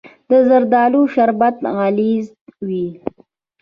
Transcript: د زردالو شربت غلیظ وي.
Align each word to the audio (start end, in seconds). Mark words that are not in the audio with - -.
د 0.29 0.31
زردالو 0.47 1.01
شربت 1.13 1.55
غلیظ 1.77 2.25
وي. 2.67 2.87